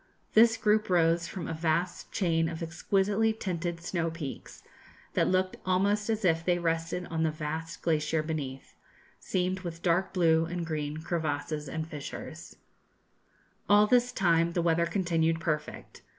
This 0.33 0.57
group 0.57 0.89
rose 0.89 1.27
from 1.27 1.47
a 1.47 1.53
vast 1.53 2.11
chain 2.11 2.49
of 2.49 2.63
exquisitely 2.63 3.33
tinted 3.33 3.81
snow 3.81 4.09
peaks, 4.09 4.63
that 5.13 5.27
looked 5.27 5.57
almost 5.63 6.09
as 6.09 6.25
if 6.25 6.43
they 6.43 6.57
rested 6.57 7.05
on 7.11 7.21
the 7.21 7.29
vast 7.29 7.83
glacier 7.83 8.23
beneath, 8.23 8.73
seamed 9.19 9.59
with 9.59 9.83
dark 9.83 10.11
blue 10.11 10.45
and 10.45 10.65
green 10.65 11.03
crevasses 11.03 11.69
and 11.69 11.87
fissures. 11.87 12.55
[Illustration: 13.69 13.69
Two 13.69 13.69
peaked 13.69 13.69
Mountain.] 13.69 13.75
All 13.79 13.85
this 13.87 14.11
time 14.11 14.53
the 14.53 14.61
weather 14.63 14.85
continued 14.87 15.39
perfect. 15.39 16.01